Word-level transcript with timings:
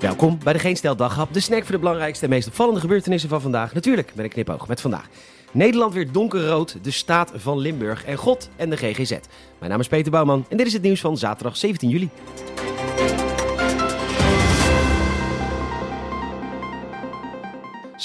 Welkom 0.00 0.38
bij 0.44 0.52
de 0.52 0.58
Geen 0.58 0.76
Stel 0.76 0.96
Daghap, 0.96 1.32
de 1.32 1.40
snack 1.40 1.62
voor 1.62 1.72
de 1.72 1.78
belangrijkste 1.78 2.24
en 2.24 2.30
meest 2.30 2.48
opvallende 2.48 2.80
gebeurtenissen 2.80 3.28
van 3.28 3.40
vandaag. 3.40 3.74
Natuurlijk 3.74 4.14
met 4.14 4.24
een 4.24 4.30
knipoog 4.30 4.68
met 4.68 4.80
vandaag. 4.80 5.08
Nederland 5.52 5.94
weer 5.94 6.12
donkerrood, 6.12 6.76
de 6.82 6.90
staat 6.90 7.32
van 7.34 7.58
Limburg 7.58 8.04
en 8.04 8.16
God 8.16 8.50
en 8.56 8.70
de 8.70 8.76
GGZ. 8.76 9.10
Mijn 9.58 9.70
naam 9.70 9.80
is 9.80 9.88
Peter 9.88 10.10
Bouwman 10.10 10.44
en 10.48 10.56
dit 10.56 10.66
is 10.66 10.72
het 10.72 10.82
nieuws 10.82 11.00
van 11.00 11.16
zaterdag 11.16 11.56
17 11.56 11.88
juli. 11.88 12.10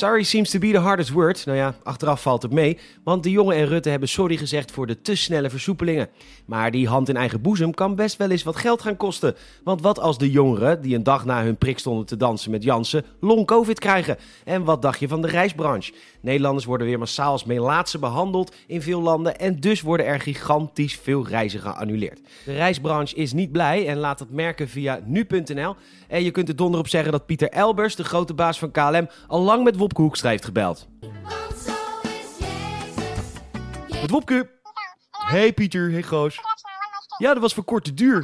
Sorry 0.02 0.24
seems 0.24 0.50
to 0.50 0.60
be 0.60 0.72
the 0.72 0.80
hardest 0.80 1.12
word. 1.12 1.46
Nou 1.46 1.58
ja, 1.58 1.76
achteraf 1.84 2.22
valt 2.22 2.42
het 2.42 2.52
mee. 2.52 2.78
Want 3.04 3.24
de 3.24 3.30
jongen 3.30 3.56
en 3.56 3.68
Rutte 3.68 3.90
hebben 3.90 4.10
sorry 4.10 4.38
gezegd 4.38 4.72
voor 4.72 4.88
de 4.88 5.02
te 5.02 5.16
snelle 5.16 5.50
versoepelingen. 5.50 6.10
Maar 6.46 6.72
die 6.72 6.88
hand 6.88 7.10
in 7.10 7.18
eigen 7.18 7.42
boezem 7.42 7.74
kan 7.74 7.96
best 7.96 8.18
wel 8.18 8.30
eens 8.30 8.44
wat 8.44 8.56
geld 8.56 8.82
gaan 8.82 8.98
kosten. 8.98 9.36
Want 9.64 9.82
wat 9.82 10.00
als 10.00 10.18
de 10.18 10.32
jongeren, 10.32 10.82
die 10.82 10.96
een 10.96 11.04
dag 11.04 11.26
na 11.26 11.44
hun 11.44 11.58
prik 11.58 11.80
stonden 11.80 12.06
te 12.06 12.18
dansen 12.18 12.52
met 12.52 12.64
Jansen, 12.64 13.06
long-covid 13.20 13.80
krijgen? 13.80 14.18
En 14.45 14.64
wat 14.64 14.82
dacht 14.82 15.00
je 15.00 15.08
van 15.08 15.22
de 15.22 15.28
reisbranche? 15.28 15.94
Nederlanders 16.22 16.66
worden 16.66 16.88
weer 16.88 17.00
massaal 17.00 17.31
als 17.31 17.44
melaatse 17.44 18.00
behandeld 18.00 18.56
in 18.68 18.81
veel 18.81 19.02
landen. 19.02 19.40
En 19.40 19.59
dus 19.59 19.81
worden 19.81 20.06
er 20.06 20.20
gigantisch 20.20 20.95
veel 20.95 21.28
reizen 21.28 21.59
geannuleerd. 21.59 22.20
De 22.45 22.54
reisbranche 22.54 23.16
is 23.16 23.34
niet 23.34 23.52
blij 23.52 23.88
en 23.88 23.98
laat 23.98 24.20
het 24.20 24.31
merken 24.31 24.70
via 24.70 25.00
nu.nl. 25.06 25.76
En 26.08 26.23
je 26.23 26.31
kunt 26.31 26.50
er 26.50 26.56
donder 26.56 26.80
op 26.80 26.88
zeggen 26.88 27.12
dat 27.12 27.26
Pieter 27.26 27.50
Elbers, 27.50 27.95
de 27.95 28.04
grote 28.04 28.34
baas 28.34 28.59
van 28.59 28.72
KLM, 28.72 29.08
al 29.28 29.42
lang 29.42 29.64
met 29.64 29.76
Wopke 29.91 30.05
Hoekstra 30.08 30.30
heeft 30.30 30.45
gebeld. 30.45 30.88
Want 31.00 31.58
zo 31.66 31.72
is 32.04 32.38
Jezus. 32.40 34.02
Met 34.02 34.09
Wopke. 34.09 34.50
Hey 35.12 35.54
Pieter, 35.54 35.91
hey 35.91 36.04
Goos. 36.04 36.40
Ja, 37.17 37.34
dat 37.34 37.41
was 37.41 37.54
voor 37.54 37.64
korte 37.64 37.94
duur. 37.94 38.23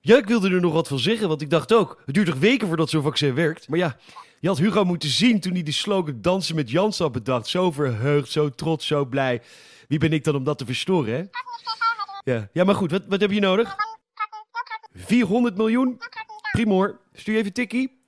Ja, 0.00 0.16
ik 0.16 0.26
wilde 0.26 0.50
er 0.50 0.60
nog 0.60 0.72
wat 0.72 0.88
van 0.88 0.98
zeggen, 0.98 1.28
want 1.28 1.42
ik 1.42 1.50
dacht 1.50 1.72
ook, 1.72 2.02
het 2.04 2.14
duurt 2.14 2.26
toch 2.26 2.38
weken 2.38 2.68
voordat 2.68 2.90
zo'n 2.90 3.02
vaccin 3.02 3.34
werkt? 3.34 3.68
Maar 3.68 3.78
ja, 3.78 3.96
je 4.40 4.48
had 4.48 4.58
Hugo 4.58 4.84
moeten 4.84 5.08
zien 5.08 5.40
toen 5.40 5.52
hij 5.52 5.62
de 5.62 5.72
slogan 5.72 6.20
dansen 6.20 6.54
met 6.54 6.70
Jans 6.70 6.98
had 6.98 7.12
bedacht. 7.12 7.46
Zo 7.46 7.70
verheugd, 7.70 8.30
zo 8.30 8.50
trots, 8.50 8.86
zo 8.86 9.04
blij. 9.04 9.42
Wie 9.88 9.98
ben 9.98 10.12
ik 10.12 10.24
dan 10.24 10.34
om 10.34 10.44
dat 10.44 10.58
te 10.58 10.64
verstoren, 10.64 11.14
hè? 11.14 11.24
Ja, 12.32 12.48
ja 12.52 12.64
maar 12.64 12.74
goed, 12.74 12.90
wat, 12.90 13.02
wat 13.08 13.20
heb 13.20 13.30
je 13.30 13.40
nodig? 13.40 13.76
400 14.94 15.56
miljoen? 15.56 16.00
Primoor, 16.52 17.00
stuur 17.12 17.36
even 17.36 17.52
tikkie. 17.52 18.03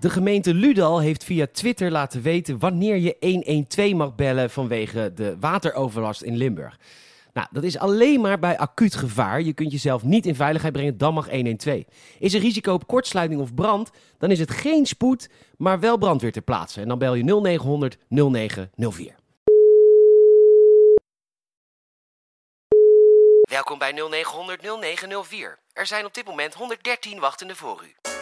De 0.00 0.10
gemeente 0.10 0.54
Ludal 0.54 1.00
heeft 1.00 1.24
via 1.24 1.46
Twitter 1.52 1.90
laten 1.90 2.22
weten 2.22 2.58
wanneer 2.58 2.96
je 2.96 3.16
112 3.20 3.92
mag 3.92 4.14
bellen 4.14 4.50
vanwege 4.50 5.12
de 5.14 5.36
wateroverlast 5.40 6.22
in 6.22 6.36
Limburg. 6.36 6.78
Nou, 7.32 7.46
dat 7.50 7.62
is 7.62 7.78
alleen 7.78 8.20
maar 8.20 8.38
bij 8.38 8.58
acuut 8.58 8.94
gevaar. 8.94 9.42
Je 9.42 9.52
kunt 9.52 9.72
jezelf 9.72 10.02
niet 10.02 10.26
in 10.26 10.34
veiligheid 10.34 10.72
brengen, 10.72 10.98
dan 10.98 11.14
mag 11.14 11.30
112. 11.30 11.82
Is 12.18 12.34
er 12.34 12.40
risico 12.40 12.72
op 12.72 12.86
kortsluiting 12.86 13.40
of 13.40 13.54
brand, 13.54 13.90
dan 14.18 14.30
is 14.30 14.38
het 14.38 14.50
geen 14.50 14.86
spoed, 14.86 15.28
maar 15.56 15.80
wel 15.80 15.98
brandweer 15.98 16.32
ter 16.32 16.42
plaatse. 16.42 16.80
En 16.80 16.88
dan 16.88 16.98
bel 16.98 17.14
je 17.14 17.24
0900 17.24 17.98
0904. 18.08 19.14
Welkom 23.50 23.78
bij 23.78 23.92
0900 23.92 24.62
0904. 24.62 25.58
Er 25.72 25.86
zijn 25.86 26.04
op 26.04 26.14
dit 26.14 26.26
moment 26.26 26.54
113 26.54 27.18
wachtende 27.18 27.54
voor 27.54 27.84
u. 27.84 28.17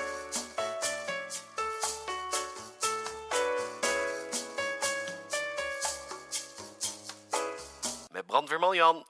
Met 8.16 8.26
brandweerman 8.26 8.76
Jan. 8.76 9.04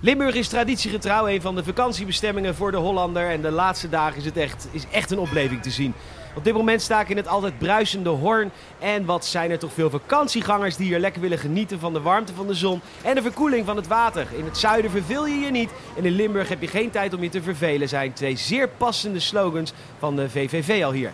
Limburg 0.00 0.34
is 0.34 0.48
traditiegetrouw 0.48 1.28
een 1.28 1.40
van 1.40 1.54
de 1.54 1.64
vakantiebestemmingen 1.64 2.54
voor 2.54 2.70
de 2.70 2.76
Hollander. 2.76 3.30
En 3.30 3.42
de 3.42 3.50
laatste 3.50 3.88
dagen 3.88 4.16
is 4.16 4.24
het 4.24 4.36
echt, 4.36 4.68
is 4.70 4.84
echt 4.90 5.10
een 5.10 5.18
opleving 5.18 5.62
te 5.62 5.70
zien. 5.70 5.94
Op 6.36 6.44
dit 6.44 6.54
moment 6.54 6.82
sta 6.82 7.00
ik 7.00 7.08
in 7.08 7.16
het 7.16 7.28
altijd 7.28 7.58
bruisende 7.58 8.08
Hoorn. 8.08 8.50
En 8.78 9.04
wat 9.04 9.26
zijn 9.26 9.50
er 9.50 9.58
toch 9.58 9.72
veel 9.72 9.90
vakantiegangers 9.90 10.76
die 10.76 10.86
hier 10.86 10.98
lekker 10.98 11.20
willen 11.20 11.38
genieten 11.38 11.78
van 11.78 11.92
de 11.92 12.00
warmte 12.00 12.34
van 12.34 12.46
de 12.46 12.54
zon 12.54 12.80
en 13.02 13.14
de 13.14 13.22
verkoeling 13.22 13.66
van 13.66 13.76
het 13.76 13.86
water. 13.86 14.26
In 14.36 14.44
het 14.44 14.58
zuiden 14.58 14.90
verveel 14.90 15.26
je 15.26 15.38
je 15.38 15.50
niet 15.50 15.70
en 15.96 16.04
in 16.04 16.12
Limburg 16.12 16.48
heb 16.48 16.60
je 16.60 16.68
geen 16.68 16.90
tijd 16.90 17.14
om 17.14 17.22
je 17.22 17.28
te 17.28 17.42
vervelen. 17.42 17.88
Zijn 17.88 18.12
twee 18.12 18.36
zeer 18.36 18.68
passende 18.68 19.20
slogans 19.20 19.72
van 19.98 20.16
de 20.16 20.30
VVV 20.30 20.84
al 20.84 20.92
hier. 20.92 21.12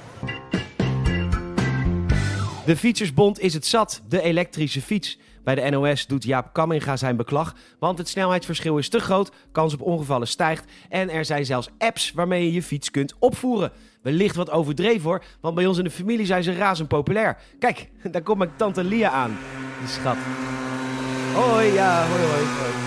De 2.65 2.77
Fietsersbond 2.77 3.41
is 3.41 3.55
het 3.55 3.67
zat, 3.67 4.03
de 4.09 4.23
elektrische 4.23 4.83
fiets. 4.83 5.19
Bij 5.43 5.55
de 5.55 5.71
NOS 5.71 6.07
doet 6.07 6.25
Jaap 6.25 6.53
Kamminga 6.53 6.97
zijn 6.97 7.17
beklag, 7.17 7.55
want 7.79 7.99
het 7.99 8.09
snelheidsverschil 8.09 8.79
is 8.79 8.89
te 8.89 8.99
groot, 8.99 9.33
kans 9.53 9.75
op 9.75 9.81
ongevallen 9.81 10.29
stijgt 10.29 10.65
en 10.89 11.11
er 11.11 11.25
zijn 11.25 11.47
zelfs 11.47 11.69
apps 11.79 12.13
waarmee 12.13 12.45
je 12.45 12.53
je 12.53 12.63
fiets 12.63 12.91
kunt 12.91 13.15
opvoeren. 13.19 13.73
Wellicht 14.03 14.37
wat 14.37 14.51
overdreven 14.51 15.03
hoor, 15.03 15.25
want 15.41 15.55
bij 15.55 15.67
ons 15.67 15.79
in 15.79 15.85
de 15.85 15.91
familie 15.91 16.27
zijn 16.27 16.43
ze 16.43 16.55
razend 16.55 16.89
populair. 16.89 17.37
Kijk, 17.59 17.91
daar 18.13 18.23
komt 18.23 18.39
mijn 18.39 18.57
tante 18.57 18.85
Lia 18.85 19.11
aan, 19.11 19.39
die 19.79 19.89
schat. 19.89 20.17
Hoi, 21.35 21.73
ja, 21.73 22.07
hoi, 22.07 22.23
hoi, 22.23 22.45
hoi. 22.45 22.84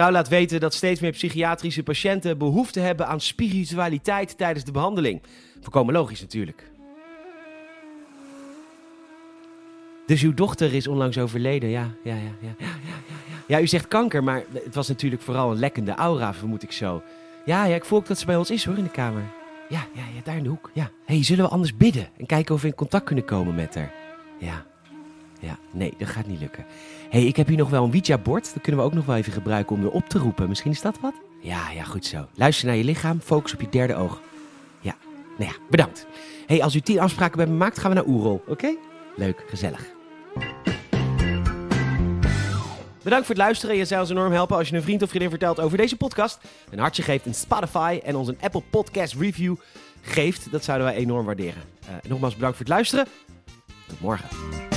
Trouw 0.00 0.12
laat 0.12 0.28
weten 0.28 0.60
dat 0.60 0.74
steeds 0.74 1.00
meer 1.00 1.10
psychiatrische 1.10 1.82
patiënten 1.82 2.38
behoefte 2.38 2.80
hebben 2.80 3.06
aan 3.06 3.20
spiritualiteit 3.20 4.38
tijdens 4.38 4.64
de 4.64 4.72
behandeling. 4.72 5.22
Voorkomen 5.60 5.94
logisch 5.94 6.20
natuurlijk. 6.20 6.70
Dus 10.06 10.22
uw 10.22 10.34
dochter 10.34 10.74
is 10.74 10.86
onlangs 10.86 11.18
overleden, 11.18 11.68
ja, 11.68 11.90
ja, 12.04 12.14
ja, 12.14 12.32
ja. 12.40 12.54
Ja, 12.58 12.66
ja, 13.46 13.60
u 13.60 13.66
zegt 13.66 13.88
kanker, 13.88 14.24
maar 14.24 14.42
het 14.52 14.74
was 14.74 14.88
natuurlijk 14.88 15.22
vooral 15.22 15.50
een 15.50 15.58
lekkende 15.58 15.94
aura, 15.94 16.34
vermoed 16.34 16.62
ik 16.62 16.72
zo. 16.72 17.02
Ja, 17.44 17.64
ja, 17.64 17.74
ik 17.74 17.84
voel 17.84 17.98
ook 17.98 18.06
dat 18.06 18.18
ze 18.18 18.26
bij 18.26 18.36
ons 18.36 18.50
is 18.50 18.64
hoor, 18.64 18.76
in 18.76 18.84
de 18.84 18.90
kamer. 18.90 19.22
Ja, 19.68 19.86
ja, 19.94 20.02
ja, 20.14 20.20
daar 20.24 20.36
in 20.36 20.42
de 20.42 20.48
hoek, 20.48 20.70
ja. 20.74 20.90
hey, 21.04 21.24
zullen 21.24 21.44
we 21.44 21.50
anders 21.50 21.76
bidden 21.76 22.08
en 22.16 22.26
kijken 22.26 22.54
of 22.54 22.60
we 22.60 22.66
in 22.66 22.74
contact 22.74 23.04
kunnen 23.04 23.24
komen 23.24 23.54
met 23.54 23.74
haar? 23.74 23.92
Ja 24.38 24.69
ja, 25.40 25.58
nee, 25.70 25.94
dat 25.98 26.08
gaat 26.08 26.26
niet 26.26 26.40
lukken. 26.40 26.64
Hey, 27.10 27.24
ik 27.24 27.36
heb 27.36 27.46
hier 27.46 27.56
nog 27.56 27.70
wel 27.70 27.84
een 27.84 27.90
Ouija-bord. 27.90 28.54
Dat 28.54 28.62
kunnen 28.62 28.80
we 28.80 28.86
ook 28.86 28.94
nog 28.94 29.06
wel 29.06 29.16
even 29.16 29.32
gebruiken 29.32 29.76
om 29.76 29.82
er 29.82 29.90
op 29.90 30.08
te 30.08 30.18
roepen. 30.18 30.48
Misschien 30.48 30.70
is 30.70 30.80
dat 30.80 31.00
wat? 31.00 31.14
Ja, 31.40 31.70
ja, 31.70 31.82
goed 31.82 32.06
zo. 32.06 32.26
Luister 32.34 32.66
naar 32.66 32.76
je 32.76 32.84
lichaam, 32.84 33.20
focus 33.20 33.52
op 33.54 33.60
je 33.60 33.68
derde 33.68 33.94
oog. 33.94 34.20
Ja, 34.80 34.94
nou 35.38 35.50
ja, 35.50 35.56
bedankt. 35.70 36.06
Hey, 36.46 36.62
als 36.62 36.74
u 36.74 36.80
tien 36.80 37.00
afspraken 37.00 37.36
bij 37.36 37.46
me 37.46 37.52
maakt, 37.52 37.78
gaan 37.78 37.90
we 37.90 37.96
naar 37.96 38.06
Oerol, 38.06 38.42
oké? 38.46 38.74
Leuk, 39.16 39.44
gezellig. 39.48 39.86
Bedankt 43.02 43.26
voor 43.26 43.34
het 43.34 43.44
luisteren. 43.44 43.76
Je 43.76 43.84
zou 43.84 44.00
ons 44.00 44.10
enorm 44.10 44.32
helpen 44.32 44.56
als 44.56 44.68
je 44.68 44.76
een 44.76 44.82
vriend 44.82 45.02
of 45.02 45.08
vriendin 45.08 45.30
vertelt 45.30 45.60
over 45.60 45.76
deze 45.76 45.96
podcast. 45.96 46.38
Een 46.70 46.78
hartje 46.78 47.02
geeft 47.02 47.26
in 47.26 47.34
Spotify 47.34 48.00
en 48.04 48.16
ons 48.16 48.28
een 48.28 48.38
Apple 48.40 48.62
Podcast 48.70 49.14
Review 49.14 49.56
geeft. 50.02 50.50
Dat 50.50 50.64
zouden 50.64 50.86
wij 50.86 50.96
enorm 50.96 51.26
waarderen. 51.26 51.62
Eh, 51.86 51.94
nogmaals 52.08 52.34
bedankt 52.34 52.56
voor 52.56 52.66
het 52.66 52.74
luisteren. 52.74 53.06
Tot 53.86 54.00
morgen. 54.00 54.69